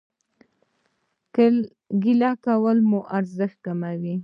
ګيله 2.01 2.31
کول 2.45 2.77
مو 2.89 2.99
ارزښت 3.17 3.57
کموي 3.65 4.15